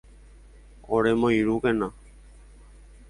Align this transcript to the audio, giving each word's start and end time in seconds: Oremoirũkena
Oremoirũkena 0.95 1.87